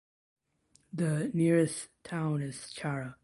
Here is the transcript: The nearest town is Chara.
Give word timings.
The 0.91 1.29
nearest 1.31 1.89
town 2.03 2.41
is 2.41 2.73
Chara. 2.73 3.17